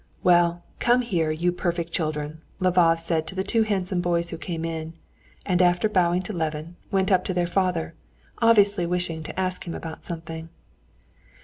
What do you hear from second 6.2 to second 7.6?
to Levin, went up to their